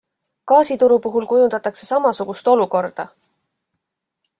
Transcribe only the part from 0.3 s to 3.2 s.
Gaasituru puhul kujundatakse samasugust olukorda.